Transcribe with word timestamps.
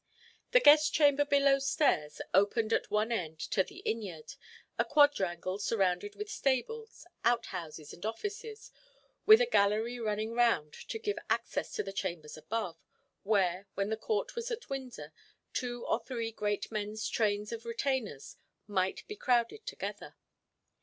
The 0.51 0.59
guest 0.59 0.95
chamber 0.95 1.25
below 1.25 1.59
stairs 1.59 2.21
opened 2.33 2.73
at 2.73 2.89
one 2.89 3.11
end 3.11 3.43
into 3.51 3.63
the 3.63 3.83
innyard, 3.85 4.33
a 4.79 4.83
quadrangle 4.83 5.59
surrounded 5.59 6.15
with 6.15 6.27
stables, 6.27 7.05
outhouses, 7.23 7.93
and 7.93 8.03
offices, 8.03 8.71
with 9.27 9.41
a 9.41 9.45
gallery 9.45 9.99
running 9.99 10.33
round 10.33 10.73
to 10.89 10.97
give 10.97 11.19
access 11.29 11.71
to 11.75 11.83
the 11.83 11.93
chambers 11.93 12.35
above, 12.35 12.79
where, 13.21 13.67
when 13.75 13.89
the 13.89 13.95
Court 13.95 14.35
was 14.35 14.49
at 14.49 14.71
Windsor, 14.71 15.13
two 15.53 15.85
or 15.85 15.99
three 15.99 16.31
great 16.31 16.71
men's 16.71 17.07
trains 17.07 17.51
of 17.51 17.63
retainers 17.63 18.37
might 18.65 19.07
be 19.07 19.15
crowded 19.15 19.67
together. 19.67 20.15